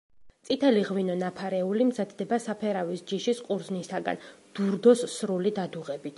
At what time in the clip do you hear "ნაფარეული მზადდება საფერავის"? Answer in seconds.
1.23-3.05